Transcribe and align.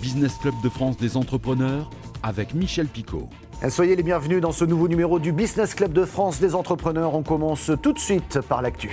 Business 0.00 0.36
Club 0.40 0.54
de 0.62 0.68
France 0.68 0.96
des 0.96 1.16
entrepreneurs 1.16 1.90
avec 2.22 2.54
Michel 2.54 2.86
Picot. 2.86 3.28
Soyez 3.68 3.96
les 3.96 4.02
bienvenus 4.02 4.40
dans 4.40 4.52
ce 4.52 4.64
nouveau 4.64 4.86
numéro 4.86 5.18
du 5.18 5.32
Business 5.32 5.74
Club 5.74 5.92
de 5.92 6.04
France 6.04 6.38
des 6.40 6.54
entrepreneurs. 6.54 7.14
On 7.14 7.22
commence 7.22 7.72
tout 7.82 7.92
de 7.92 7.98
suite 7.98 8.40
par 8.48 8.62
l'actu. 8.62 8.90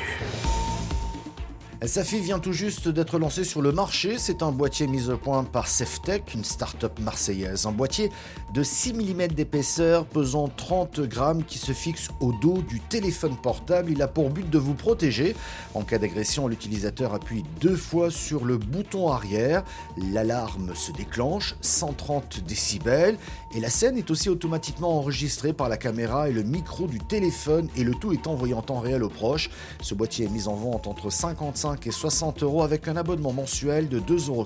Safi 1.84 2.20
vient 2.20 2.40
tout 2.40 2.54
juste 2.54 2.88
d'être 2.88 3.20
lancé 3.20 3.44
sur 3.44 3.62
le 3.62 3.72
marché. 3.72 4.16
C'est 4.18 4.42
un 4.42 4.52
boîtier 4.52 4.88
mis 4.88 5.10
au 5.10 5.18
point 5.18 5.44
par 5.44 5.68
Ceftech, 5.68 6.34
une 6.34 6.44
start-up 6.44 7.00
marseillaise. 7.00 7.68
Un 7.68 7.74
boîtier 7.74 8.12
de 8.54 8.64
6 8.64 8.94
mm 8.94 9.28
d'épaisseur, 9.28 10.06
pesant 10.06 10.48
30 10.48 11.02
grammes, 11.02 11.44
qui 11.44 11.58
se 11.58 11.74
fixe 11.74 12.10
au 12.22 12.32
dos 12.32 12.62
du 12.62 12.80
téléphone 12.80 13.36
portable. 13.36 13.92
Il 13.92 14.02
a 14.02 14.08
pour 14.08 14.30
but 14.30 14.50
de 14.50 14.58
vous 14.58 14.74
protéger. 14.74 15.36
En 15.76 15.84
cas 15.84 16.00
d'agression, 16.00 16.48
l'utilisateur 16.48 17.14
appuie 17.14 17.44
deux 17.62 17.76
fois 17.76 18.10
sur 18.10 18.46
le 18.46 18.58
bouton 18.58 19.12
arrière. 19.12 19.64
L'alarme 19.98 20.74
se 20.76 20.92
déclenche, 20.92 21.56
130 21.62 22.40
décibels. 22.46 23.18
Et 23.54 23.60
la 23.60 23.70
scène 23.70 23.98
est 23.98 24.10
aussi 24.10 24.30
automatiquement 24.30 24.98
enregistrée 24.98 25.54
par 25.54 25.70
la 25.70 25.78
caméra 25.78 26.30
et 26.30 26.34
le 26.34 26.44
micro 26.44 26.88
du 26.88 27.00
téléphone. 27.00 27.70
Et 27.76 27.84
le 27.84 27.94
tout 27.94 28.14
est 28.14 28.28
envoyé 28.28 28.54
en 28.54 28.62
temps 28.62 28.80
réel 28.80 29.04
aux 29.04 29.10
proches. 29.10 29.50
Ce 29.82 29.94
boîtier 29.94 30.26
est 30.26 30.30
mis 30.30 30.48
en 30.48 30.56
vente 30.56 30.88
entre 30.88 31.10
55 31.12 31.42
et 31.86 31.92
60 31.92 32.44
euros 32.44 32.64
avec 32.64 32.88
un 32.88 32.96
abonnement 32.96 33.34
mensuel 33.34 33.90
de 33.90 34.00
2,90 34.00 34.30
euros. 34.30 34.46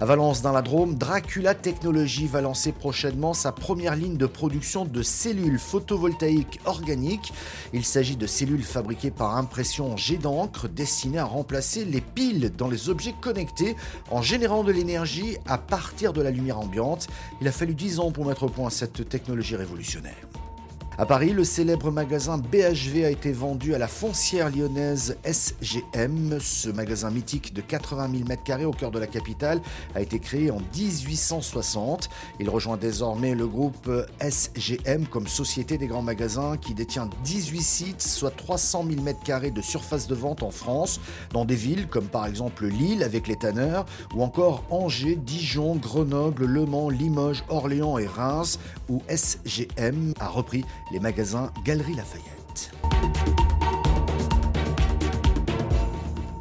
À 0.00 0.06
Valence 0.06 0.42
dans 0.42 0.52
la 0.52 0.60
Drôme, 0.60 0.96
Dracula 0.96 1.54
Technologies 1.54 2.26
va 2.26 2.40
lancer 2.40 2.72
prochainement 2.72 3.32
sa 3.32 3.52
première 3.52 3.94
ligne 3.94 4.16
de 4.16 4.26
production 4.26 4.84
de 4.84 5.02
cellules 5.02 5.58
photovoltaïques 5.58 6.60
organiques. 6.64 7.32
Il 7.72 7.84
s'agit 7.84 8.16
de 8.16 8.26
cellules 8.26 8.64
fabriquées 8.64 9.12
par 9.12 9.36
impression 9.36 9.96
jet 9.96 10.16
d'encre 10.16 10.68
destinées 10.68 11.18
à 11.18 11.24
remplacer 11.24 11.84
les 11.84 12.00
piles 12.00 12.50
dans 12.56 12.68
les 12.68 12.88
objets 12.88 13.14
connectés 13.20 13.76
en 14.10 14.20
générant 14.20 14.64
de 14.64 14.72
l'énergie 14.72 15.38
à 15.46 15.58
partir 15.58 16.12
de 16.12 16.22
la 16.22 16.32
lumière 16.32 16.58
ambiante. 16.58 17.06
Il 17.40 17.46
a 17.46 17.52
fallu 17.52 17.74
10 17.74 18.00
ans 18.00 18.10
pour 18.10 18.26
mettre 18.26 18.42
au 18.42 18.48
point 18.48 18.70
cette 18.70 19.08
technologie 19.08 19.56
révolutionnaire. 19.56 20.26
À 20.96 21.06
Paris, 21.06 21.30
le 21.30 21.42
célèbre 21.42 21.90
magasin 21.90 22.38
BHV 22.38 23.04
a 23.04 23.10
été 23.10 23.32
vendu 23.32 23.74
à 23.74 23.78
la 23.78 23.88
foncière 23.88 24.48
lyonnaise 24.48 25.16
SGM. 25.24 26.38
Ce 26.38 26.68
magasin 26.68 27.10
mythique 27.10 27.52
de 27.52 27.62
80 27.62 28.10
000 28.12 28.28
m2 28.28 28.64
au 28.64 28.70
cœur 28.70 28.92
de 28.92 29.00
la 29.00 29.08
capitale 29.08 29.60
a 29.96 30.00
été 30.00 30.20
créé 30.20 30.52
en 30.52 30.60
1860. 30.76 32.08
Il 32.38 32.48
rejoint 32.48 32.76
désormais 32.76 33.34
le 33.34 33.48
groupe 33.48 33.90
SGM 34.20 35.08
comme 35.08 35.26
société 35.26 35.78
des 35.78 35.88
grands 35.88 36.00
magasins 36.00 36.56
qui 36.56 36.74
détient 36.74 37.10
18 37.24 37.60
sites, 37.60 38.02
soit 38.02 38.30
300 38.30 38.84
000 38.88 39.04
m2 39.04 39.52
de 39.52 39.62
surface 39.62 40.06
de 40.06 40.14
vente 40.14 40.44
en 40.44 40.52
France, 40.52 41.00
dans 41.32 41.44
des 41.44 41.56
villes 41.56 41.88
comme 41.88 42.06
par 42.06 42.24
exemple 42.24 42.66
Lille 42.66 43.02
avec 43.02 43.26
les 43.26 43.36
tanneurs, 43.36 43.84
ou 44.14 44.22
encore 44.22 44.62
Angers, 44.70 45.16
Dijon, 45.16 45.74
Grenoble, 45.74 46.44
Le 46.44 46.66
Mans, 46.66 46.88
Limoges, 46.88 47.42
Orléans 47.48 47.98
et 47.98 48.06
Reims, 48.06 48.60
où 48.88 49.02
SGM 49.08 50.14
a 50.20 50.28
repris 50.28 50.64
les 50.90 51.00
magasins 51.00 51.52
Galerie 51.64 51.94
Lafayette. 51.94 52.70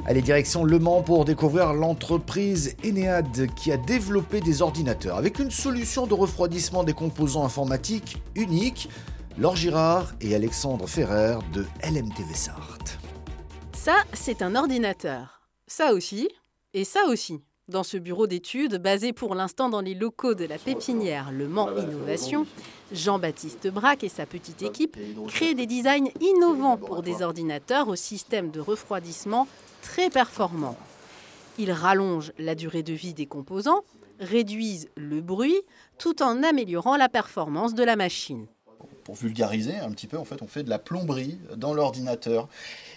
Allez, 0.05 0.21
direction 0.21 0.65
Le 0.65 0.79
Mans 0.79 1.01
pour 1.01 1.23
découvrir 1.23 1.73
l'entreprise 1.73 2.75
Enead 2.83 3.53
qui 3.55 3.71
a 3.71 3.77
développé 3.77 4.41
des 4.41 4.61
ordinateurs 4.61 5.17
avec 5.17 5.39
une 5.39 5.49
solution 5.49 6.07
de 6.07 6.13
refroidissement 6.13 6.83
des 6.83 6.93
composants 6.93 7.45
informatiques 7.45 8.21
unique. 8.35 8.89
Laure 9.37 9.55
Girard 9.55 10.13
et 10.21 10.35
Alexandre 10.35 10.87
Ferrer 10.87 11.39
de 11.53 11.65
LMTV 11.83 12.33
Sarthe. 12.33 12.99
Ça, 13.73 13.95
c'est 14.13 14.41
un 14.41 14.55
ordinateur. 14.55 15.41
Ça 15.67 15.93
aussi, 15.93 16.29
et 16.73 16.83
ça 16.83 17.05
aussi. 17.07 17.41
Dans 17.69 17.83
ce 17.83 17.95
bureau 17.95 18.27
d'études, 18.27 18.75
basé 18.75 19.13
pour 19.13 19.35
l'instant 19.35 19.69
dans 19.69 19.79
les 19.79 19.93
locaux 19.93 20.33
de 20.33 20.43
la 20.43 20.57
pépinière 20.57 21.31
Le 21.31 21.47
Mans 21.47 21.73
Innovation, 21.77 22.45
Jean-Baptiste 22.91 23.69
Braque 23.69 24.03
et 24.03 24.09
sa 24.09 24.25
petite 24.25 24.61
équipe 24.61 24.97
créent 25.29 25.55
des 25.55 25.65
designs 25.65 26.09
innovants 26.19 26.75
pour 26.75 27.01
des 27.01 27.21
ordinateurs 27.21 27.87
au 27.87 27.95
système 27.95 28.51
de 28.51 28.59
refroidissement 28.59 29.47
très 29.81 30.09
performants. 30.09 30.75
Ils 31.57 31.71
rallongent 31.71 32.33
la 32.37 32.53
durée 32.53 32.83
de 32.83 32.91
vie 32.91 33.13
des 33.13 33.27
composants, 33.27 33.85
réduisent 34.19 34.89
le 34.97 35.21
bruit, 35.21 35.61
tout 35.97 36.21
en 36.21 36.43
améliorant 36.43 36.97
la 36.97 37.07
performance 37.07 37.73
de 37.75 37.83
la 37.85 37.95
machine. 37.95 38.45
Pour 39.05 39.15
vulgariser 39.15 39.77
un 39.77 39.91
petit 39.91 40.07
peu, 40.07 40.17
en 40.17 40.25
fait, 40.25 40.41
on 40.41 40.47
fait 40.47 40.63
de 40.63 40.69
la 40.69 40.79
plomberie 40.79 41.39
dans 41.55 41.73
l'ordinateur. 41.73 42.49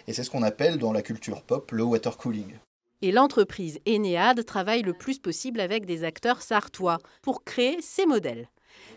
Et 0.08 0.12
c'est 0.12 0.24
ce 0.24 0.30
qu'on 0.30 0.42
appelle 0.42 0.78
dans 0.78 0.92
la 0.92 1.02
culture 1.02 1.42
pop 1.42 1.70
le 1.70 1.84
water 1.84 2.16
cooling. 2.16 2.56
Et 3.02 3.12
l'entreprise 3.12 3.78
Enead 3.86 4.44
travaille 4.44 4.82
le 4.82 4.92
plus 4.92 5.18
possible 5.18 5.60
avec 5.60 5.86
des 5.86 6.04
acteurs 6.04 6.42
sartois 6.42 6.98
pour 7.22 7.44
créer 7.44 7.78
ces 7.80 8.06
modèles. 8.06 8.48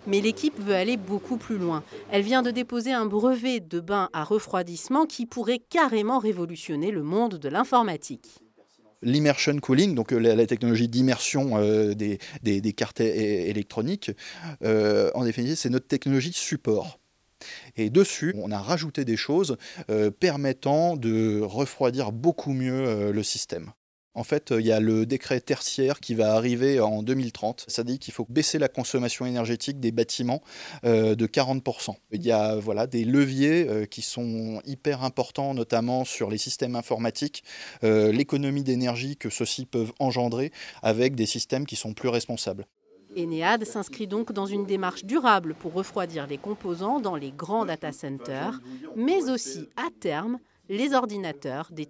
Mais 0.07 0.21
l'équipe 0.21 0.59
veut 0.59 0.75
aller 0.75 0.97
beaucoup 0.97 1.37
plus 1.37 1.57
loin. 1.57 1.83
Elle 2.11 2.21
vient 2.21 2.41
de 2.41 2.51
déposer 2.51 2.91
un 2.91 3.05
brevet 3.05 3.59
de 3.59 3.79
bain 3.79 4.09
à 4.13 4.23
refroidissement 4.23 5.05
qui 5.05 5.25
pourrait 5.25 5.59
carrément 5.59 6.19
révolutionner 6.19 6.91
le 6.91 7.03
monde 7.03 7.37
de 7.37 7.49
l'informatique 7.49 8.39
l'immersion 9.01 9.57
cooling, 9.59 9.95
donc 9.95 10.11
euh, 10.11 10.19
la, 10.19 10.45
technologie 10.45 10.87
d'immersion 10.87 11.57
euh, 11.57 11.93
des, 11.93 12.73
cartes 12.73 13.01
électroniques, 13.01 14.11
euh, 14.63 15.11
en 15.15 15.23
définitive, 15.23 15.57
c'est 15.57 15.69
notre 15.69 15.87
technologie 15.87 16.33
support. 16.33 16.99
Et 17.77 17.89
dessus, 17.89 18.35
on 18.37 18.51
a 18.51 18.59
rajouté 18.59 19.05
des 19.05 19.15
choses 19.15 19.55
permettant 20.19 20.97
de 20.97 21.39
refroidir 21.39 22.11
beaucoup 22.11 22.51
mieux 22.51 23.13
le 23.13 23.23
système. 23.23 23.71
En 24.15 24.23
fait, 24.23 24.51
il 24.57 24.65
y 24.65 24.71
a 24.71 24.79
le 24.79 25.05
décret 25.05 25.39
tertiaire 25.39 25.99
qui 25.99 26.15
va 26.15 26.33
arriver 26.33 26.79
en 26.79 27.03
2030. 27.03 27.65
Ça 27.67 27.83
dit 27.83 27.99
qu'il 27.99 28.13
faut 28.13 28.25
baisser 28.27 28.57
la 28.57 28.67
consommation 28.67 29.25
énergétique 29.25 29.79
des 29.79 29.91
bâtiments 29.91 30.41
euh, 30.83 31.15
de 31.15 31.27
40%. 31.27 31.95
Il 32.11 32.25
y 32.25 32.31
a 32.31 32.57
des 32.87 33.05
leviers 33.05 33.67
euh, 33.69 33.85
qui 33.85 34.01
sont 34.01 34.61
hyper 34.65 35.03
importants, 35.03 35.53
notamment 35.53 36.05
sur 36.05 36.29
les 36.29 36.39
systèmes 36.39 36.75
informatiques, 36.75 37.43
euh, 37.83 38.11
l'économie 38.11 38.63
d'énergie 38.63 39.15
que 39.15 39.29
ceux-ci 39.29 39.65
peuvent 39.65 39.93
engendrer 39.99 40.51
avec 40.81 41.15
des 41.15 41.27
systèmes 41.27 41.65
qui 41.65 41.75
sont 41.75 41.93
plus 41.93 42.09
responsables. 42.09 42.65
Enead 43.15 43.65
s'inscrit 43.65 44.07
donc 44.07 44.31
dans 44.31 44.45
une 44.45 44.65
démarche 44.65 45.03
durable 45.03 45.55
pour 45.55 45.73
refroidir 45.73 46.27
les 46.27 46.37
composants 46.37 46.99
dans 46.99 47.15
les 47.15 47.31
grands 47.31 47.65
data 47.65 47.91
centers, 47.91 48.59
mais 48.95 49.29
aussi 49.29 49.67
à 49.77 49.89
terme 49.99 50.39
les 50.69 50.93
ordinateurs 50.93 51.69
des 51.71 51.87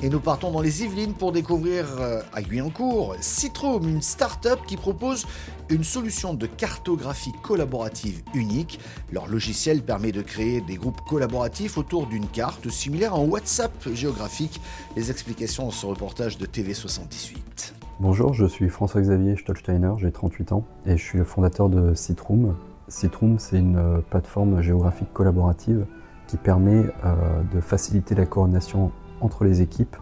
Et 0.00 0.08
nous 0.08 0.20
partons 0.20 0.52
dans 0.52 0.60
les 0.60 0.84
Yvelines 0.84 1.14
pour 1.14 1.32
découvrir 1.32 1.86
euh, 1.98 2.20
à 2.32 2.40
Guyancourt 2.40 3.16
Citrom, 3.20 3.88
une 3.88 4.00
start-up 4.00 4.60
qui 4.66 4.76
propose 4.76 5.26
une 5.70 5.82
solution 5.82 6.34
de 6.34 6.46
cartographie 6.46 7.32
collaborative 7.42 8.22
unique. 8.32 8.78
Leur 9.12 9.26
logiciel 9.26 9.82
permet 9.82 10.12
de 10.12 10.22
créer 10.22 10.60
des 10.60 10.76
groupes 10.76 11.00
collaboratifs 11.08 11.78
autour 11.78 12.06
d'une 12.06 12.28
carte 12.28 12.68
similaire 12.68 13.14
à 13.14 13.18
un 13.18 13.26
WhatsApp 13.26 13.72
géographique. 13.92 14.60
Les 14.94 15.10
explications 15.10 15.64
dans 15.64 15.70
ce 15.72 15.86
reportage 15.86 16.38
de 16.38 16.46
TV78. 16.46 17.72
Bonjour, 17.98 18.34
je 18.34 18.46
suis 18.46 18.68
François-Xavier 18.68 19.36
Stolsteiner, 19.36 19.94
j'ai 19.98 20.12
38 20.12 20.52
ans 20.52 20.64
et 20.86 20.96
je 20.96 21.02
suis 21.02 21.18
le 21.18 21.24
fondateur 21.24 21.68
de 21.68 21.94
Citroom. 21.94 22.54
Citroom, 22.88 23.38
c'est 23.38 23.58
une 23.58 23.76
euh, 23.76 23.98
plateforme 23.98 24.62
géographique 24.62 25.12
collaborative 25.12 25.86
qui 26.26 26.36
permet 26.36 26.86
euh, 27.04 27.42
de 27.54 27.60
faciliter 27.60 28.14
la 28.14 28.26
coordination 28.26 28.92
entre 29.20 29.44
les 29.44 29.60
équipes 29.60 29.96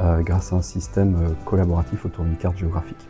euh, 0.00 0.22
grâce 0.22 0.52
à 0.52 0.56
un 0.56 0.62
système 0.62 1.34
collaboratif 1.44 2.06
autour 2.06 2.24
d'une 2.24 2.36
carte 2.36 2.56
géographique. 2.56 3.08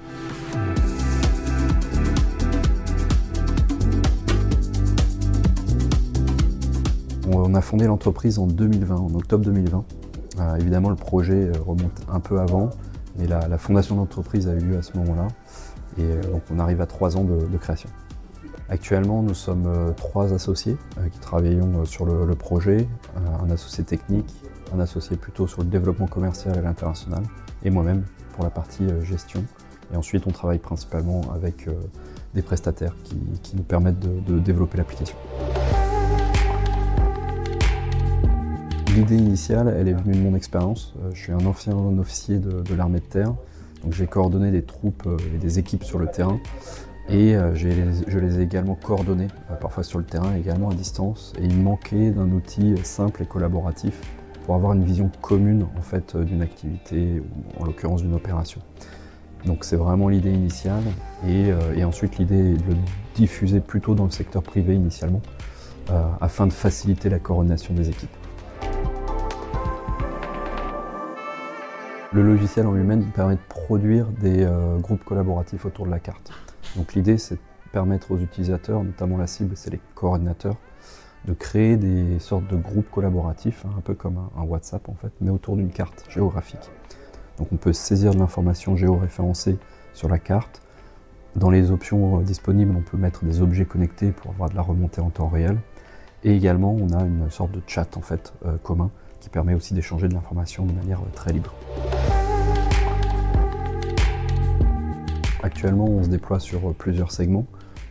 On 7.32 7.54
a 7.54 7.60
fondé 7.60 7.86
l'entreprise 7.86 8.38
en 8.38 8.46
2020, 8.46 8.96
en 8.96 9.14
octobre 9.14 9.44
2020. 9.44 9.84
évidemment, 10.58 10.90
le 10.90 10.96
projet 10.96 11.52
remonte 11.64 12.04
un 12.10 12.18
peu 12.18 12.40
avant, 12.40 12.70
mais 13.18 13.28
la, 13.28 13.56
fondation 13.56 13.94
de 13.94 14.00
l'entreprise 14.00 14.48
a 14.48 14.54
eu 14.54 14.58
lieu 14.58 14.78
à 14.78 14.82
ce 14.82 14.96
moment-là. 14.98 15.28
Et 15.96 16.26
donc, 16.28 16.42
on 16.52 16.58
arrive 16.58 16.80
à 16.80 16.86
trois 16.86 17.16
ans 17.16 17.24
de 17.24 17.56
création. 17.56 17.88
Actuellement, 18.72 19.20
nous 19.24 19.34
sommes 19.34 19.66
euh, 19.66 19.90
trois 19.90 20.32
associés 20.32 20.76
euh, 20.96 21.08
qui 21.08 21.18
travaillons 21.18 21.80
euh, 21.80 21.84
sur 21.84 22.06
le, 22.06 22.34
projet, 22.36 22.86
un 23.42 23.50
associé 23.50 23.82
technique, 23.82 24.32
un 24.72 24.78
associé 24.78 25.16
plutôt 25.16 25.48
sur 25.48 25.62
le 25.62 25.66
développement 25.66 26.06
commercial 26.06 26.56
à 26.56 26.60
l'international, 26.60 27.24
et 27.64 27.70
moi-même 27.70 28.04
pour 28.32 28.44
la 28.44 28.50
partie 28.50 28.86
gestion. 29.02 29.44
Et 29.92 29.96
ensuite, 29.96 30.28
on 30.28 30.30
travaille 30.30 30.60
principalement 30.60 31.22
avec 31.34 31.68
des 32.32 32.42
prestataires 32.42 32.94
qui, 33.02 33.56
nous 33.56 33.64
permettent 33.64 33.98
de, 33.98 34.38
développer 34.38 34.78
l'application. 34.78 35.16
L'idée 38.94 39.16
initiale, 39.16 39.74
elle 39.76 39.88
est 39.88 39.94
venue 39.94 40.14
de 40.14 40.22
mon 40.22 40.36
expérience. 40.36 40.94
Je 41.12 41.20
suis 41.20 41.32
un 41.32 41.44
ancien 41.44 41.74
officier 41.74 42.38
de, 42.38 42.62
de 42.62 42.74
l'armée 42.76 43.00
de 43.00 43.04
terre, 43.04 43.34
donc 43.82 43.92
j'ai 43.94 44.06
coordonné 44.06 44.52
des 44.52 44.62
troupes 44.62 45.08
et 45.34 45.38
des 45.38 45.58
équipes 45.58 45.82
sur 45.82 45.98
le 45.98 46.06
terrain 46.06 46.38
et 47.10 47.34
euh, 47.34 47.54
je 47.54 48.18
les 48.18 48.38
ai 48.38 48.42
également 48.42 48.76
coordonnés, 48.76 49.28
euh, 49.50 49.54
parfois 49.54 49.82
sur 49.82 49.98
le 49.98 50.04
terrain, 50.04 50.34
également 50.34 50.70
à 50.70 50.74
distance. 50.74 51.32
Et 51.38 51.44
il 51.44 51.60
manquait 51.60 52.10
d'un 52.10 52.30
outil 52.30 52.74
simple 52.82 53.22
et 53.22 53.26
collaboratif 53.26 54.00
pour 54.44 54.54
avoir 54.54 54.72
une 54.72 54.84
vision 54.84 55.10
commune 55.20 55.66
en 55.76 55.82
fait 55.82 56.16
d'une 56.16 56.42
activité 56.42 57.20
ou 57.20 57.62
en 57.62 57.66
l'occurrence 57.66 58.02
d'une 58.02 58.14
opération. 58.14 58.60
Donc 59.44 59.64
c'est 59.64 59.76
vraiment 59.76 60.08
l'idée 60.08 60.32
initiale 60.32 60.82
et, 61.26 61.52
ensuite 61.84 62.18
l'idée 62.18 62.54
de 62.54 62.62
le 62.68 62.76
diffuser 63.14 63.60
plutôt 63.60 63.94
dans 63.94 64.04
le 64.04 64.10
secteur 64.10 64.42
privé 64.42 64.74
initialement 64.74 65.22
afin 66.20 66.46
de 66.46 66.52
faciliter 66.52 67.08
la 67.08 67.18
coordination 67.18 67.72
des 67.74 67.88
équipes. 67.88 68.10
Le 72.12 72.24
logiciel 72.24 72.66
en 72.66 72.72
lui-même 72.72 73.04
permet 73.04 73.36
de 73.36 73.40
produire 73.48 74.06
des 74.20 74.42
euh, 74.42 74.78
groupes 74.78 75.04
collaboratifs 75.04 75.64
autour 75.64 75.86
de 75.86 75.92
la 75.92 76.00
carte. 76.00 76.32
Donc 76.76 76.94
l'idée, 76.94 77.18
c'est 77.18 77.34
de 77.36 77.40
permettre 77.72 78.12
aux 78.12 78.18
utilisateurs, 78.18 78.82
notamment 78.82 79.16
la 79.16 79.26
cible, 79.26 79.56
c'est 79.56 79.70
les 79.70 79.80
coordinateurs, 79.94 80.56
de 81.26 81.34
créer 81.34 81.76
des 81.76 82.18
sortes 82.18 82.46
de 82.46 82.56
groupes 82.56 82.90
collaboratifs, 82.90 83.64
hein, 83.66 83.70
un 83.76 83.80
peu 83.80 83.94
comme 83.94 84.18
un, 84.36 84.42
WhatsApp 84.42 84.88
en 84.88 84.94
fait, 84.94 85.12
mais 85.20 85.30
autour 85.30 85.56
d'une 85.56 85.70
carte 85.70 86.04
géographique. 86.08 86.70
Donc 87.38 87.48
on 87.52 87.56
peut 87.56 87.72
saisir 87.72 88.14
de 88.14 88.18
l'information 88.18 88.76
géoréférencée 88.76 89.58
sur 89.92 90.08
la 90.08 90.18
carte. 90.18 90.62
Dans 91.36 91.50
les 91.50 91.70
options 91.70 92.20
euh, 92.20 92.22
disponibles, 92.22 92.74
on 92.76 92.82
peut 92.82 92.96
mettre 92.96 93.24
des 93.24 93.40
objets 93.40 93.64
connectés 93.64 94.10
pour 94.10 94.32
avoir 94.32 94.50
de 94.50 94.56
la 94.56 94.62
remontée 94.62 95.00
en 95.00 95.10
temps 95.10 95.28
réel. 95.28 95.58
Et 96.24 96.34
également, 96.34 96.74
on 96.74 96.92
a 96.92 97.02
une 97.02 97.30
sorte 97.30 97.52
de 97.52 97.62
chat 97.66 97.96
en 97.96 98.02
fait 98.02 98.32
euh, 98.44 98.56
commun 98.62 98.90
qui 99.20 99.28
permet 99.28 99.54
aussi 99.54 99.74
d'échanger 99.74 100.08
de 100.08 100.14
l'information 100.14 100.64
de 100.64 100.72
manière 100.72 101.00
très 101.14 101.32
libre. 101.32 101.54
Actuellement, 105.50 105.86
on 105.86 106.04
se 106.04 106.08
déploie 106.08 106.38
sur 106.38 106.72
plusieurs 106.74 107.10
segments. 107.10 107.44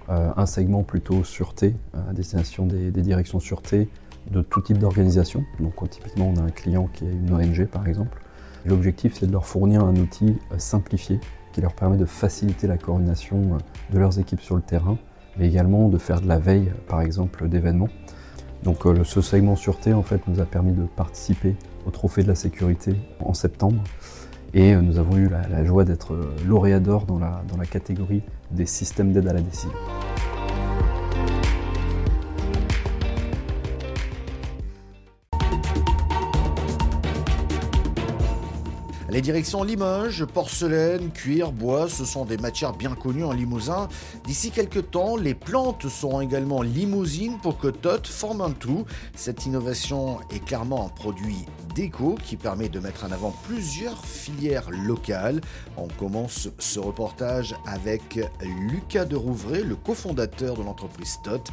Euh, 0.07 0.31
un 0.38 0.45
segment 0.45 0.81
plutôt 0.81 1.25
sûreté, 1.25 1.75
à 1.94 2.13
destination 2.13 2.65
des, 2.65 2.89
directions 2.89 3.41
sûreté 3.41 3.89
de 4.31 4.41
tout 4.41 4.61
type 4.61 4.77
d'organisation. 4.77 5.44
Donc 5.59 5.73
typiquement, 5.89 6.31
on 6.33 6.39
a 6.39 6.41
un 6.41 6.51
client 6.51 6.88
qui 6.94 7.03
est 7.03 7.11
une 7.11 7.33
ONG 7.33 7.65
par 7.65 7.85
exemple. 7.85 8.21
L'objectif, 8.65 9.17
c'est 9.19 9.27
de 9.27 9.33
leur 9.33 9.45
fournir 9.45 9.83
un 9.83 9.94
outil 9.97 10.38
euh, 10.53 10.56
simplifié 10.57 11.19
qui 11.51 11.59
leur 11.59 11.73
permet 11.73 11.97
de 11.97 12.06
faciliter 12.06 12.65
la 12.65 12.77
coordination 12.77 13.35
euh, 13.35 13.57
de 13.94 14.00
leurs 14.00 14.19
équipes 14.19 14.41
sur 14.41 14.56
le 14.56 14.61
terrain, 14.61 14.97
mais 15.38 15.45
également 15.45 15.89
de 15.89 15.97
faire 15.97 16.21
de 16.21 16.29
la 16.29 16.39
veille, 16.39 16.71
par 16.88 17.01
exemple, 17.01 17.50
d'événements. 17.50 17.89
Donc 18.63 18.83
ce 19.03 19.21
segment 19.21 19.56
sûreté 19.56 19.94
en 19.94 20.03
fait 20.03 20.27
nous 20.27 20.41
a 20.41 20.45
permis 20.45 20.73
de 20.73 20.83
participer 20.83 21.56
au 21.85 21.91
trophée 21.91 22.23
de 22.23 22.27
la 22.27 22.35
sécurité 22.35 22.94
en 23.19 23.33
septembre. 23.33 23.81
Et 24.53 24.73
euh, 24.73 24.81
nous 24.81 24.97
avons 24.97 25.17
eu 25.17 25.29
la, 25.29 25.63
joie 25.63 25.85
d'être 25.85 26.13
euh, 26.13 26.35
lauréat 26.45 26.79
d'or 26.79 27.05
dans 27.05 27.19
la, 27.19 27.43
dans 27.47 27.57
la 27.57 27.65
catégorie 27.65 28.23
des 28.51 28.65
systèmes 28.65 29.13
d'aide 29.13 29.27
à 29.27 29.33
la 29.33 29.41
décision. 29.41 29.71
Les 39.11 39.21
directions 39.21 39.63
Limoges, 39.63 40.23
porcelaine, 40.25 41.09
cuir, 41.11 41.51
bois, 41.51 41.89
ce 41.89 42.05
sont 42.05 42.25
des 42.25 42.37
matières 42.37 42.73
bien 42.73 42.93
connues 42.93 43.23
en 43.23 43.31
Limousin. 43.31 43.87
D'ici 44.23 44.51
quelques 44.51 44.91
temps, 44.91 45.17
les 45.17 45.33
plantes 45.33 45.87
seront 45.89 46.21
également 46.21 46.61
limousines 46.61 47.37
pour 47.41 47.57
que 47.57 47.67
TOT 47.67 48.05
forme 48.05 48.41
un 48.41 48.51
tout. 48.51 48.85
Cette 49.15 49.47
innovation 49.47 50.19
est 50.31 50.45
clairement 50.45 50.85
un 50.85 50.89
produit 50.89 51.45
déco 51.75 52.16
qui 52.24 52.36
permet 52.36 52.69
de 52.69 52.80
mettre 52.80 53.06
en 53.06 53.12
avant 53.12 53.31
plusieurs 53.48 54.06
filières 54.06 54.69
locales. 54.71 55.42
On 55.77 55.88
commence 55.88 56.50
ce 56.60 56.80
reportage 56.80 57.56
avec 57.66 58.19
Lucas 58.69 59.06
de 59.06 59.16
Rouvray, 59.16 59.63
le 59.63 59.75
cofondateur 59.75 60.56
de 60.56 60.63
l'entreprise 60.63 61.19
TOT, 61.24 61.44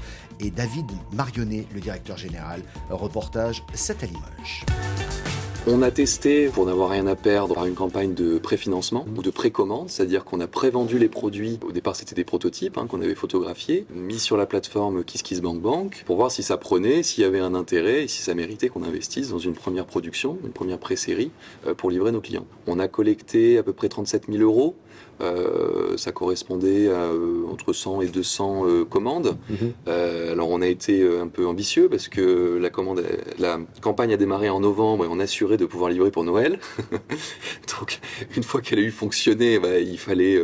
et 0.41 0.51
David 0.51 0.87
Marionnet, 1.13 1.67
le 1.73 1.81
directeur 1.81 2.17
général. 2.17 2.63
reportage 2.91 3.63
7 3.75 4.03
à 4.03 4.07
Limoges. 4.07 5.36
On 5.69 5.83
a 5.83 5.91
testé, 5.91 6.47
pour 6.47 6.65
n'avoir 6.65 6.91
rien 6.91 7.09
à 7.09 7.17
perdre, 7.17 7.67
une 7.67 7.75
campagne 7.75 8.15
de 8.15 8.39
préfinancement 8.39 9.05
ou 9.17 9.23
de 9.23 9.31
précommande, 9.31 9.91
c'est-à-dire 9.91 10.25
qu'on 10.25 10.39
a 10.39 10.47
prévendu 10.47 10.97
les 10.97 11.09
produits. 11.09 11.59
Au 11.67 11.73
départ, 11.73 11.97
c'était 11.97 12.15
des 12.15 12.23
prototypes 12.23 12.79
hein, 12.79 12.87
qu'on 12.87 13.03
avait 13.03 13.17
photographiés, 13.17 13.85
mis 13.93 14.21
sur 14.21 14.37
la 14.37 14.47
plateforme 14.47 15.03
KissKissBankBank 15.03 16.05
pour 16.07 16.15
voir 16.15 16.31
si 16.31 16.45
ça 16.45 16.57
prenait, 16.57 17.03
s'il 17.03 17.25
y 17.25 17.27
avait 17.27 17.41
un 17.41 17.57
intérêt 17.57 18.05
et 18.05 18.09
si 18.09 18.23
ça 18.23 18.37
méritait 18.37 18.69
qu'on 18.69 18.85
investisse 18.85 19.31
dans 19.31 19.41
une 19.41 19.55
première 19.55 19.87
production, 19.87 20.39
une 20.45 20.53
première 20.53 20.79
pré-série 20.79 21.33
euh, 21.67 21.75
pour 21.75 21.91
livrer 21.91 22.13
nos 22.13 22.21
clients. 22.21 22.47
On 22.69 22.79
a 22.79 22.87
collecté 22.87 23.59
à 23.59 23.65
peu 23.65 23.73
près 23.73 23.89
37 23.89 24.27
000 24.31 24.45
euros 24.45 24.77
euh, 25.23 25.97
ça 25.97 26.13
correspondait 26.13 26.89
à 26.89 27.07
euh, 27.07 27.47
entre 27.51 27.73
100 27.73 28.03
et 28.03 28.07
200 28.07 28.63
euh, 28.67 28.85
commandes. 28.85 29.37
Mhm. 29.49 29.73
alors 29.87 30.51
on 30.51 30.61
a 30.61 30.67
été 30.67 31.07
un 31.07 31.29
peu 31.29 31.47
ambitieux 31.47 31.89
parce 31.89 32.09
que 32.09 32.59
la 32.61 32.69
commande, 32.69 33.03
la 33.39 33.59
campagne 33.81 34.13
a 34.13 34.17
démarré 34.17 34.51
en 34.51 34.61
novembre 34.61 35.05
et 35.05 35.09
on 35.11 35.19
assurait 35.19 35.56
de 35.57 35.67
pouvoir 35.67 35.91
livrer 35.91 36.11
pour 36.11 36.25
Noël. 36.25 36.59
Donc 37.79 38.01
une 38.37 38.43
fois 38.43 38.61
qu'elle 38.61 38.79
a 38.79 38.83
eu 38.83 38.91
fonctionné, 38.91 39.59
bah, 39.59 39.79
il 39.79 39.99
fallait 39.99 40.41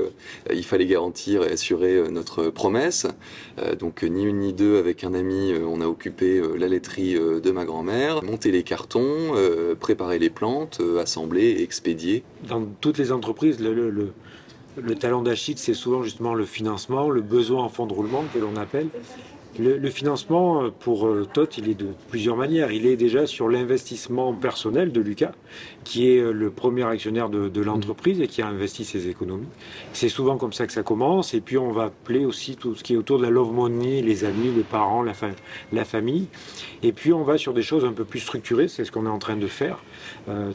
il 0.52 0.64
fallait 0.64 0.86
garantir 0.86 1.42
et 1.42 1.52
assurer 1.52 2.10
notre 2.10 2.48
promesse. 2.48 3.06
donc 3.78 4.02
ni 4.02 4.24
une 4.24 4.40
ni 4.40 4.52
deux 4.52 4.78
avec 4.78 5.04
un 5.04 5.14
ami, 5.14 5.54
on 5.64 5.80
a 5.80 5.86
occupé 5.86 6.42
la 6.56 6.68
laiterie 6.68 7.14
de 7.14 7.50
ma 7.50 7.64
grand-mère, 7.64 8.22
monté 8.22 8.50
les 8.50 8.62
cartons, 8.62 9.34
préparé 9.80 10.18
les 10.18 10.30
plantes, 10.30 10.80
assemblé 11.00 11.42
et 11.42 11.62
expédié. 11.62 12.24
Dans 12.48 12.64
toutes 12.80 12.98
les 12.98 13.12
entreprises, 13.12 13.58
le 13.60 14.94
talent 14.94 15.22
d'Achille, 15.22 15.58
c'est 15.58 15.74
souvent 15.74 16.02
justement 16.02 16.34
le 16.34 16.44
financement, 16.44 17.10
le 17.10 17.20
besoin 17.20 17.62
en 17.62 17.68
fonds 17.68 17.86
de 17.86 17.92
roulement 17.92 18.24
que 18.32 18.38
l'on 18.38 18.56
appelle. 18.56 18.88
Le, 19.58 19.90
financement 19.90 20.62
euh, 20.62 20.70
pour 20.70 21.06
euh, 21.06 21.28
TOT, 21.30 21.58
il 21.58 21.68
est 21.68 21.74
de 21.74 21.88
plusieurs 22.08 22.36
manières. 22.36 22.72
Il 22.72 22.86
est 22.86 22.96
déjà 22.96 23.26
sur 23.26 23.50
l'investissement 23.50 24.32
personnel 24.32 24.92
de 24.92 25.00
Lucas, 25.02 25.32
qui 25.84 26.08
est 26.08 26.20
euh, 26.20 26.32
le 26.32 26.48
premier 26.48 26.84
actionnaire 26.84 27.28
de, 27.28 27.60
l'entreprise 27.60 28.18
et 28.22 28.28
qui 28.28 28.40
a 28.40 28.46
investi 28.46 28.86
ses 28.86 29.08
économies. 29.08 29.46
C'est 29.92 30.08
souvent 30.08 30.38
comme 30.38 30.54
ça 30.54 30.66
que 30.66 30.72
ça 30.72 30.82
commence. 30.82 31.34
Et 31.34 31.42
puis 31.42 31.58
on 31.58 31.70
va 31.70 31.84
appeler 31.84 32.24
aussi 32.24 32.56
tout 32.56 32.74
ce 32.74 32.82
qui 32.82 32.94
est 32.94 32.96
autour 32.96 33.18
de 33.18 33.24
la 33.24 33.30
love 33.30 33.52
money, 33.52 34.00
les 34.00 34.24
amis, 34.24 34.50
les 34.56 34.62
parents, 34.62 35.02
la, 35.02 35.12
la 35.70 35.84
famille. 35.84 36.28
Et 36.82 36.92
puis 36.92 37.12
on 37.12 37.22
va 37.22 37.36
sur 37.36 37.52
des 37.52 37.62
choses 37.62 37.84
un 37.84 37.92
peu 37.92 38.04
plus 38.04 38.20
structurées. 38.20 38.68
C'est 38.68 38.86
ce 38.86 38.90
qu'on 38.90 39.04
est 39.04 39.10
en 39.10 39.18
train 39.18 39.36
de 39.36 39.46
faire. 39.46 39.78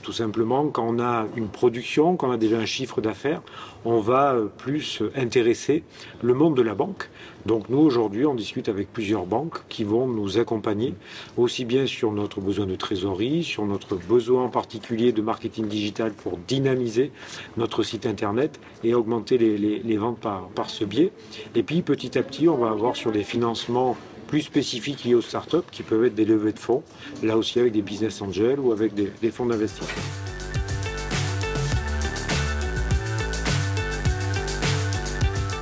tout 0.02 0.12
simplement, 0.12 0.68
quand 0.70 0.86
on 0.88 1.00
a 1.00 1.28
une 1.36 1.50
production, 1.50 2.16
quand 2.16 2.30
on 2.30 2.32
a 2.32 2.38
déjà 2.38 2.58
un 2.58 2.66
chiffre 2.66 3.00
d'affaires, 3.00 3.42
on 3.86 4.00
va 4.00 4.36
plus 4.58 5.04
intéresser 5.16 5.84
le 6.22 6.34
monde 6.34 6.58
de 6.58 6.62
la 6.62 6.74
banque. 6.74 7.10
Donc 7.46 7.70
nous, 7.70 7.78
aujourd'hui, 7.78 8.26
on 8.26 8.36
discute 8.36 8.68
avec 8.68 8.87
plusieurs 8.94 9.26
banques 9.26 9.60
qui 9.70 9.84
vont 9.84 10.08
nous 10.08 10.38
accompagner, 10.38 10.94
aussi 11.38 11.66
bien 11.66 11.86
sur 11.86 12.12
notre 12.12 12.42
besoin 12.42 12.66
de 12.66 12.76
trésorerie, 12.76 13.44
sur 13.44 13.66
notre 13.66 13.96
besoin 13.96 14.46
en 14.46 14.50
particulier 14.50 15.12
de 15.12 15.22
marketing 15.22 15.68
digital 15.68 16.12
pour 16.12 16.38
dynamiser 16.38 17.12
notre 17.58 17.84
site 17.84 18.06
internet 18.06 18.60
et 18.84 18.94
augmenter 18.94 19.38
les, 19.38 19.98
ventes 19.98 20.20
par, 20.20 20.70
ce 20.70 20.84
biais. 20.84 21.12
Et 21.56 21.64
puis 21.64 21.82
petit 21.82 22.18
à 22.18 22.24
petit, 22.24 22.48
on 22.48 22.58
va 22.58 22.70
avoir 22.70 22.96
sur 22.96 23.12
des 23.12 23.24
financements 23.24 23.96
plus 24.28 24.42
spécifiques 24.42 25.04
liés 25.06 25.16
aux 25.16 25.22
startups 25.22 25.58
qui 25.72 25.84
peuvent 25.84 26.06
être 26.06 26.16
des 26.16 26.26
levées 26.26 26.52
de 26.52 26.60
fonds, 26.60 26.84
là 27.24 27.38
aussi 27.38 27.60
avec 27.60 27.72
des 27.74 27.82
business 27.82 28.22
angels 28.22 28.60
ou 28.60 28.72
avec 28.72 28.94
des 28.94 29.32
fonds 29.32 29.46
d'investissement. 29.46 30.37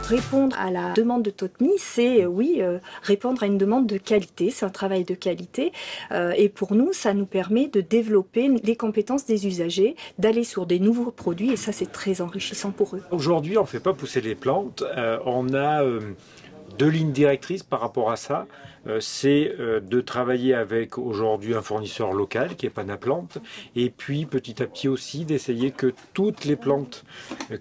Répondre 0.08 0.56
à 0.60 0.70
la 0.70 0.94
demande 0.94 1.24
de 1.24 1.32
Totmi, 1.32 1.72
c'est 1.78 2.24
euh, 2.24 2.28
oui, 2.28 2.58
euh, 2.60 2.78
répondre 3.02 3.42
à 3.42 3.48
une 3.48 3.58
demande 3.58 3.88
de 3.88 3.98
qualité, 3.98 4.52
c'est 4.52 4.64
un 4.64 4.70
travail 4.70 5.04
de 5.04 5.16
qualité. 5.16 5.72
Euh, 6.12 6.32
et 6.38 6.48
pour 6.48 6.76
nous, 6.76 6.94
ça 6.94 7.16
nous 7.16 7.26
permet 7.26 7.68
de 7.70 7.82
développer 7.82 8.50
les 8.64 8.76
compétences 8.76 9.26
des 9.26 9.48
usagers, 9.48 9.96
d'aller 10.20 10.44
sur 10.44 10.68
des 10.68 10.78
nouveaux 10.78 11.10
produits, 11.10 11.52
et 11.52 11.56
ça 11.56 11.72
c'est 11.72 11.92
très 11.92 12.22
enrichissant 12.22 12.70
pour 12.70 12.96
eux. 12.96 13.02
Aujourd'hui, 13.10 13.58
on 13.58 13.62
ne 13.62 13.68
fait 13.68 13.80
pas 13.80 13.94
pousser 13.94 14.22
les 14.22 14.36
plantes, 14.36 14.84
on 15.26 15.54
a 15.56 15.84
deux 16.78 16.90
lignes 16.90 17.12
directrices 17.12 17.64
par 17.64 17.80
rapport 17.80 18.12
à 18.12 18.16
ça. 18.16 18.46
Euh, 18.88 19.00
c'est 19.00 19.56
euh, 19.60 19.80
de 19.80 20.02
travailler 20.02 20.54
avec 20.54 20.98
aujourd'hui 20.98 21.56
un 21.56 21.62
fournisseur 21.62 22.14
local 22.14 22.56
qui 22.56 22.66
est 22.66 22.70
Panaplante 22.70 23.40
et 23.76 23.90
puis 23.90 24.26
petit 24.26 24.62
à 24.62 24.68
petit 24.68 24.88
aussi 24.88 25.26
d'essayer 25.26 25.72
que 25.72 25.94
toutes 26.14 26.46
les 26.46 26.56
plantes 26.56 27.04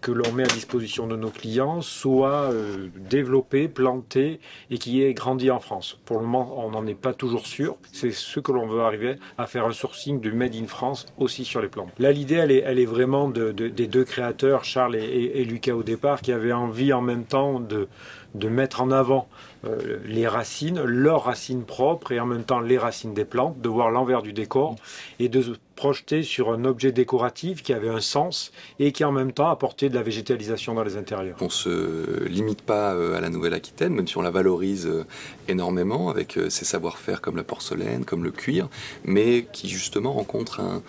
que 0.01 0.13
l'on 0.13 0.31
met 0.33 0.45
à 0.45 0.49
disposition 0.55 1.07
de 1.07 1.17
nos 1.17 1.31
clients 1.31 1.81
soient 1.81 2.51
euh, 2.53 2.89
développées, 3.09 3.69
plantées 3.69 4.41
et 4.71 4.79
qui 4.79 5.03
aient 5.03 5.15
grandi 5.15 5.51
en 5.51 5.61
France. 5.61 5.99
Pour 6.05 6.19
le 6.19 6.27
moment, 6.27 6.65
on 6.65 6.71
n'en 6.71 6.87
est 6.87 6.95
pas 6.95 7.15
toujours 7.15 7.47
sûr. 7.47 7.77
C'est 7.93 8.11
ce 8.11 8.41
que 8.41 8.53
l'on 8.53 8.67
veut 8.67 8.83
arriver 8.83 9.17
à 9.39 9.47
faire 9.47 9.67
un 9.67 9.73
sourcing 9.73 10.21
du 10.21 10.33
Made 10.33 10.55
in 10.55 10.67
France 10.67 11.07
aussi 11.19 11.45
sur 11.45 11.61
les 11.61 11.69
plantes. 11.69 11.93
Là, 11.99 12.13
l'idée, 12.13 12.37
elle 12.37 12.51
est, 12.51 12.63
elle 12.67 12.79
est 12.79 12.87
vraiment 12.87 13.29
de, 13.29 13.51
des 13.53 13.87
deux 13.87 14.05
créateurs, 14.05 14.65
Charles 14.65 14.97
et, 14.97 15.33
et 15.35 15.45
Lucas 15.45 15.75
au 15.75 15.83
départ, 15.83 16.21
qui 16.21 16.33
avaient 16.33 16.53
envie 16.53 16.93
en 16.93 17.01
même 17.01 17.25
temps 17.25 17.61
de 17.61 17.89
de 18.35 18.49
mettre 18.49 18.83
en 18.83 18.91
avant 18.91 19.29
euh, 19.65 19.99
les 20.05 20.27
racines, 20.27 20.83
leurs 20.83 21.25
racines 21.25 21.65
propres 21.65 22.13
et 22.13 22.21
en 22.21 22.27
même 22.27 22.45
temps 22.45 22.61
les 22.61 22.79
racines 22.79 23.15
des 23.15 23.25
plantes, 23.25 23.61
de 23.61 23.69
voir 23.69 23.91
l'envers 23.91 24.23
du 24.23 24.33
décor 24.33 24.77
et 25.19 25.29
de 25.29 25.57
projeté 25.75 26.23
sur 26.23 26.53
un 26.53 26.65
objet 26.65 26.93
décoratif 26.93 27.63
qui 27.63 27.73
avait 27.73 27.89
un 27.89 28.01
sens 28.01 28.53
et 28.79 28.93
qui 28.93 29.05
en 29.05 29.13
même 29.13 29.33
temps 29.33 29.49
apportait 29.49 29.89
de 29.89 29.95
la 29.95 30.03
végétalisation 30.03 30.75
dans 30.75 30.85
les 30.85 30.97
intérieurs. 30.97 31.37
On 31.41 31.51
se 31.51 32.25
limite 32.25 32.63
pas 32.63 32.95
euh, 32.95 33.17
à 33.17 33.21
la 33.21 33.29
Nouvelle-Aquitaine, 33.29 33.95
même 33.95 34.07
si 34.07 34.17
on 34.17 34.23
la 34.23 34.31
valorise 34.31 34.87
euh, 34.87 35.05
énormément 35.49 36.11
avec 36.11 36.37
euh, 36.37 36.51
ses 36.51 36.65
savoir-faire 36.65 37.21
comme 37.21 37.37
la 37.37 37.45
porcelaine, 37.45 38.05
comme 38.05 38.25
le 38.25 38.31
cuir, 38.31 38.69
mais 39.05 39.47
qui 39.53 39.69
justement 39.69 40.13
rencontre 40.13 40.61
un, 40.61 40.83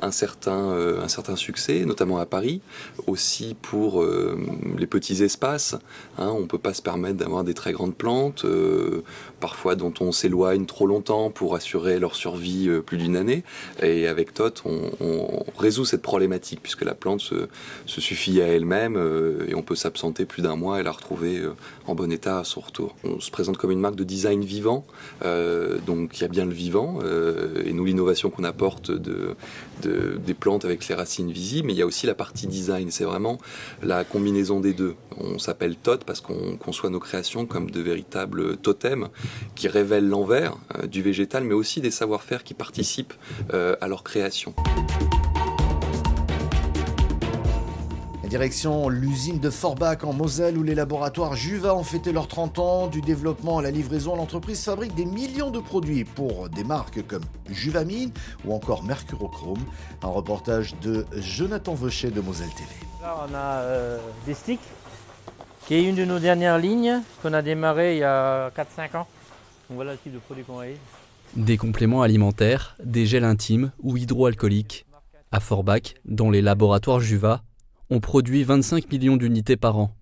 un 0.00 0.10
certain, 0.10 0.70
un 1.02 1.08
certain 1.08 1.36
succès, 1.36 1.84
notamment 1.84 2.18
à 2.18 2.26
Paris, 2.26 2.60
aussi 3.06 3.56
pour 3.60 4.04
les 4.76 4.86
petits 4.86 5.22
espaces. 5.22 5.76
Hein, 6.18 6.30
on 6.34 6.40
ne 6.40 6.46
peut 6.46 6.58
pas 6.58 6.74
se 6.74 6.82
permettre 6.82 7.16
d'avoir 7.16 7.44
des 7.44 7.54
très 7.54 7.72
grandes 7.72 7.94
plantes, 7.94 8.46
parfois 9.40 9.74
dont 9.74 9.92
on 10.00 10.12
s'éloigne 10.12 10.66
trop 10.66 10.86
longtemps 10.86 11.30
pour 11.30 11.54
assurer 11.54 11.98
leur 11.98 12.14
survie 12.14 12.68
plus 12.86 12.96
d'une 12.96 13.16
année. 13.16 13.42
Et 13.82 14.06
avec 14.06 14.27
on, 14.64 15.44
résout 15.58 15.84
cette 15.84 16.02
problématique 16.02 16.60
puisque 16.62 16.84
la 16.84 16.94
plante 16.94 17.20
se, 17.20 17.48
suffit 17.86 18.40
à 18.40 18.46
elle-même 18.46 18.96
euh, 18.96 19.46
et 19.48 19.54
on 19.54 19.62
peut 19.62 19.74
s'absenter 19.74 20.24
plus 20.24 20.42
d'un 20.42 20.56
mois 20.56 20.80
et 20.80 20.82
la 20.82 20.92
retrouver 20.92 21.38
euh, 21.38 21.54
en 21.86 21.94
bon 21.94 22.12
état 22.12 22.38
à 22.38 22.44
son 22.44 22.60
retour. 22.60 22.94
On 23.04 23.20
se 23.20 23.30
présente 23.30 23.56
comme 23.56 23.70
une 23.70 23.80
marque 23.80 23.96
de 23.96 24.04
design 24.04 24.44
vivant, 24.44 24.86
euh, 25.24 25.78
donc 25.86 26.18
il 26.18 26.22
y 26.22 26.24
a 26.24 26.28
bien 26.28 26.44
le 26.44 26.52
vivant 26.52 26.98
et 27.64 27.72
nous 27.72 27.84
l'innovation 27.84 28.30
qu'on 28.30 28.44
apporte 28.44 28.90
de, 28.90 29.36
des 29.82 30.34
plantes 30.34 30.64
avec 30.64 30.86
les 30.88 30.94
racines 30.94 31.30
visibles, 31.30 31.66
mais 31.66 31.72
il 31.72 31.78
y 31.78 31.82
a 31.82 31.86
aussi 31.86 32.06
la 32.06 32.14
partie 32.14 32.46
design. 32.46 32.90
C'est 32.90 33.04
vraiment 33.04 33.38
la 33.82 34.04
combinaison 34.04 34.60
des 34.60 34.72
deux. 34.72 34.94
On 35.16 35.38
s'appelle 35.38 35.76
TOT 35.76 35.98
parce 36.06 36.20
qu'on 36.20 36.56
conçoit 36.56 36.90
nos 36.90 37.00
créations 37.00 37.46
comme 37.46 37.70
de 37.70 37.80
véritables 37.80 38.56
totems 38.58 39.08
qui 39.54 39.68
révèlent 39.68 40.08
l'envers 40.08 40.56
du 40.88 41.02
végétal, 41.02 41.44
mais 41.44 41.54
aussi 41.54 41.80
des 41.80 41.90
savoir-faire 41.90 42.44
qui 42.44 42.54
participent 42.54 43.14
à 43.52 43.88
leur 43.88 44.02
création 44.02 44.17
Direction 48.28 48.90
l'usine 48.90 49.40
de 49.40 49.48
Forbach 49.48 50.04
en 50.04 50.12
Moselle 50.12 50.58
où 50.58 50.62
les 50.62 50.74
laboratoires 50.74 51.34
Juva 51.34 51.74
ont 51.74 51.82
fêté 51.82 52.12
leurs 52.12 52.28
30 52.28 52.58
ans. 52.58 52.86
Du 52.86 53.00
développement 53.00 53.58
à 53.58 53.62
la 53.62 53.70
livraison, 53.70 54.16
l'entreprise 54.16 54.62
fabrique 54.62 54.94
des 54.94 55.06
millions 55.06 55.50
de 55.50 55.60
produits 55.60 56.04
pour 56.04 56.50
des 56.50 56.62
marques 56.62 57.06
comme 57.06 57.22
Juvamine 57.48 58.12
ou 58.44 58.52
encore 58.52 58.82
Mercurochrome. 58.84 59.64
Un 60.02 60.08
reportage 60.08 60.74
de 60.80 61.06
Jonathan 61.16 61.72
Vaucher 61.72 62.10
de 62.10 62.20
Moselle 62.20 62.50
TV. 62.50 62.68
Là, 63.00 63.26
on 63.26 63.34
a 63.34 63.60
euh, 63.62 63.98
des 64.26 64.34
sticks, 64.34 64.60
qui 65.66 65.74
est 65.74 65.84
une 65.84 65.94
de 65.94 66.04
nos 66.04 66.18
dernières 66.18 66.58
lignes 66.58 67.00
qu'on 67.22 67.32
a 67.32 67.40
démarré 67.40 67.94
il 67.94 68.00
y 68.00 68.04
a 68.04 68.50
4-5 68.50 68.98
ans. 68.98 69.06
Donc 69.70 69.76
voilà 69.76 69.92
le 69.92 69.98
type 69.98 70.12
de 70.12 70.18
produit 70.18 70.44
qu'on 70.44 70.60
a 70.60 70.66
des 71.36 71.56
compléments 71.56 72.02
alimentaires, 72.02 72.76
des 72.82 73.06
gels 73.06 73.24
intimes 73.24 73.72
ou 73.82 73.96
hydroalcooliques. 73.96 74.86
À 75.30 75.40
Forbach, 75.40 75.94
dans 76.04 76.30
les 76.30 76.42
laboratoires 76.42 77.00
Juva, 77.00 77.42
on 77.90 78.00
produit 78.00 78.44
25 78.44 78.90
millions 78.90 79.16
d'unités 79.16 79.56
par 79.56 79.78
an. 79.78 79.94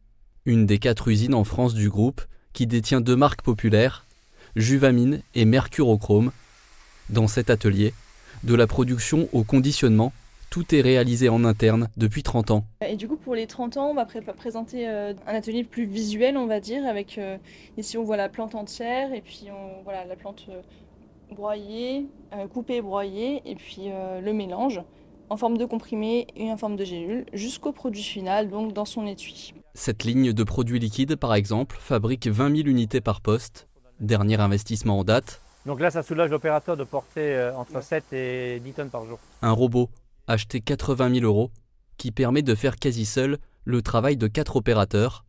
Une 0.45 0.67
des 0.67 0.79
quatre 0.79 1.09
usines 1.09 1.35
en 1.35 1.45
France 1.45 1.75
du 1.75 1.91
groupe 1.91 2.23
qui 2.53 2.67
détient 2.67 3.01
deux 3.01 3.17
marques 3.17 3.43
populaires, 3.43 4.07
Juvamine 4.55 5.21
et 5.35 5.45
Mercurochrome. 5.45 6.31
Dans 7.11 7.27
cet 7.27 7.51
atelier, 7.51 7.93
de 8.45 8.55
la 8.55 8.67
production 8.67 9.29
au 9.33 9.45
conditionnement, 9.45 10.13
tout 10.51 10.75
est 10.75 10.81
réalisé 10.81 11.29
en 11.29 11.45
interne 11.45 11.89
depuis 11.97 12.23
30 12.23 12.51
ans. 12.51 12.65
Et 12.87 12.97
du 12.97 13.09
coup, 13.09 13.17
pour 13.17 13.35
les 13.35 13.47
30 13.47 13.77
ans, 13.77 13.91
on 13.91 13.95
va 13.95 14.07
présenter 14.07 14.89
euh, 14.89 15.13
un 15.27 15.35
atelier 15.35 15.65
plus 15.65 15.85
visuel, 15.85 16.37
on 16.37 16.47
va 16.47 16.61
dire, 16.61 16.87
avec 16.87 17.19
euh, 17.19 17.37
ici 17.77 17.99
on 17.99 18.05
voit 18.05 18.17
la 18.17 18.29
plante 18.29 18.55
entière 18.55 19.13
et 19.13 19.21
puis 19.21 19.49
on 19.51 19.83
voilà 19.83 20.05
la 20.05 20.17
plante 20.17 20.47
euh, 20.49 20.61
broyer, 21.31 22.07
euh, 22.33 22.47
couper 22.49 22.77
et 22.77 22.83
broyer, 22.83 23.43
et 23.45 23.55
puis 23.55 23.89
euh, 23.89 24.21
le 24.21 24.33
mélange 24.33 24.81
en 25.29 25.37
forme 25.37 25.59
de 25.59 25.65
comprimé 25.65 26.27
et 26.37 26.51
en 26.51 26.57
forme 26.57 26.77
de 26.77 26.85
gélule 26.85 27.27
jusqu'au 27.33 27.73
produit 27.73 28.03
final, 28.03 28.49
donc 28.49 28.73
dans 28.73 28.85
son 28.85 29.07
étui. 29.07 29.55
Cette 29.75 30.05
ligne 30.05 30.33
de 30.33 30.45
produits 30.45 30.79
liquides, 30.79 31.17
par 31.17 31.35
exemple, 31.35 31.77
fabrique 31.79 32.29
20 32.29 32.57
000 32.57 32.69
unités 32.69 33.01
par 33.01 33.21
poste. 33.21 33.69
Dernier 34.01 34.41
investissement 34.41 34.99
en 34.99 35.05
date. 35.05 35.41
Donc 35.65 35.81
là, 35.81 35.91
ça 35.91 36.03
soulage 36.03 36.31
l'opérateur 36.31 36.77
de 36.77 36.85
porter 36.85 37.35
euh, 37.35 37.55
entre 37.57 37.83
7 37.83 38.13
et 38.13 38.61
10 38.61 38.73
tonnes 38.73 38.91
par 38.91 39.05
jour. 39.05 39.19
Un 39.43 39.53
robot, 39.53 39.91
acheté 40.29 40.61
80 40.61 41.15
000 41.15 41.25
euros, 41.25 41.51
qui 41.97 42.13
permet 42.13 42.43
de 42.43 42.55
faire 42.55 42.77
quasi 42.77 43.05
seul 43.05 43.39
le 43.65 43.83
travail 43.83 44.17
de 44.17 44.29
4 44.29 44.57
opérateurs. 44.57 45.25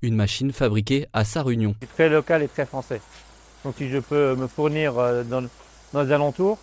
Une 0.00 0.16
machine 0.16 0.50
fabriquée 0.50 1.06
à 1.12 1.24
sa 1.24 1.44
réunion. 1.44 1.76
Très 1.94 2.08
local 2.08 2.42
et 2.42 2.48
très 2.48 2.66
français. 2.66 3.00
Donc 3.64 3.74
si 3.78 3.88
je 3.88 3.98
peux 3.98 4.34
me 4.34 4.46
fournir 4.46 4.98
euh, 4.98 5.22
dans, 5.24 5.48
les 5.94 6.12
alentours, 6.12 6.58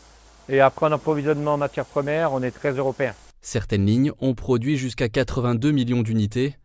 et 0.50 0.60
après 0.60 0.88
un 0.88 0.92
approvisionnement 0.92 1.54
en 1.54 1.58
matières 1.58 1.86
premières, 1.86 2.34
on 2.34 2.42
est 2.42 2.52
très 2.52 2.72
européen. 2.72 3.14
Certaines 3.42 3.86
lignes 3.86 4.12
ont 4.20 4.34
produit 4.34 4.78
jusqu'à 4.78 5.08
82 5.08 5.72
millions 5.72 6.02
d'unités. 6.02 6.56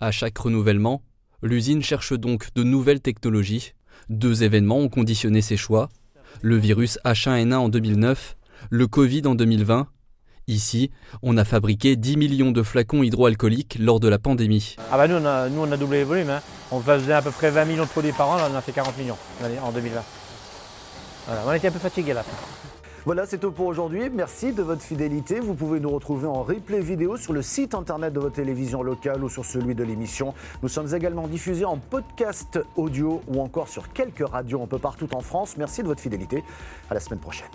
À 0.00 0.10
chaque 0.10 0.36
renouvellement, 0.38 1.02
l'usine 1.42 1.82
cherche 1.82 2.12
donc 2.12 2.52
de 2.54 2.62
nouvelles 2.62 3.00
technologies. 3.00 3.74
Deux 4.08 4.42
événements 4.42 4.78
ont 4.78 4.88
conditionné 4.88 5.40
ses 5.40 5.56
choix. 5.56 5.88
Le 6.42 6.56
virus 6.56 6.98
H1N1 7.04 7.54
en 7.54 7.68
2009, 7.68 8.36
le 8.70 8.86
Covid 8.86 9.22
en 9.26 9.34
2020 9.34 9.86
Ici, 10.48 10.92
on 11.22 11.36
a 11.38 11.44
fabriqué 11.44 11.96
10 11.96 12.16
millions 12.16 12.50
de 12.52 12.62
flacons 12.62 13.02
hydroalcooliques 13.02 13.78
lors 13.80 13.98
de 13.98 14.08
la 14.08 14.20
pandémie. 14.20 14.76
Ah 14.92 14.96
bah 14.96 15.08
nous, 15.08 15.16
on 15.16 15.24
a, 15.24 15.48
nous, 15.48 15.60
on 15.60 15.72
a 15.72 15.76
doublé 15.76 15.98
les 15.98 16.04
volumes. 16.04 16.30
Hein. 16.30 16.40
On 16.70 16.78
faisait 16.80 17.14
à 17.14 17.20
peu 17.20 17.32
près 17.32 17.50
20 17.50 17.64
millions 17.64 17.82
de 17.82 17.88
produits 17.88 18.12
par 18.12 18.30
an, 18.30 18.36
là 18.36 18.48
on 18.52 18.56
a 18.56 18.60
fait 18.60 18.70
40 18.70 18.96
millions 18.96 19.16
en 19.64 19.72
2020. 19.72 20.00
Voilà, 21.26 21.42
on 21.46 21.52
était 21.52 21.66
un 21.66 21.72
peu 21.72 21.80
fatigués 21.80 22.12
là. 22.12 22.24
Voilà, 23.04 23.26
c'est 23.26 23.38
tout 23.38 23.50
pour 23.50 23.66
aujourd'hui. 23.66 24.08
Merci 24.10 24.52
de 24.52 24.62
votre 24.62 24.82
fidélité. 24.82 25.40
Vous 25.40 25.54
pouvez 25.54 25.80
nous 25.80 25.90
retrouver 25.90 26.26
en 26.26 26.42
replay 26.42 26.80
vidéo 26.80 27.16
sur 27.16 27.32
le 27.32 27.42
site 27.42 27.74
internet 27.74 28.12
de 28.12 28.20
votre 28.20 28.36
télévision 28.36 28.82
locale 28.82 29.22
ou 29.22 29.28
sur 29.28 29.44
celui 29.44 29.74
de 29.74 29.82
l'émission. 29.84 30.34
Nous 30.62 30.68
sommes 30.68 30.92
également 30.94 31.26
diffusés 31.28 31.64
en 31.64 31.78
podcast 31.78 32.58
audio 32.76 33.20
ou 33.28 33.40
encore 33.40 33.68
sur 33.68 33.92
quelques 33.92 34.28
radios 34.28 34.62
un 34.62 34.66
peu 34.66 34.78
partout 34.78 35.08
en 35.12 35.20
France. 35.20 35.56
Merci 35.56 35.82
de 35.82 35.88
votre 35.88 36.00
fidélité. 36.00 36.42
À 36.90 36.94
la 36.94 37.00
semaine 37.00 37.20
prochaine. 37.20 37.46